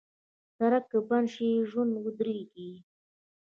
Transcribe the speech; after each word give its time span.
سړک 0.57 0.83
که 0.91 0.97
بند 1.07 1.27
شي، 1.33 1.49
ژوند 1.69 1.93
ودریږي. 2.03 2.71